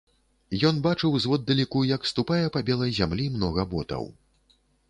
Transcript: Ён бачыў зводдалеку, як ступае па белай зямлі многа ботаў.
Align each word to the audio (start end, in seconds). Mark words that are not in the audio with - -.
Ён 0.69 0.79
бачыў 0.85 1.17
зводдалеку, 1.25 1.83
як 1.95 2.09
ступае 2.13 2.41
па 2.57 2.65
белай 2.71 2.91
зямлі 3.01 3.31
многа 3.37 3.71
ботаў. 3.75 4.11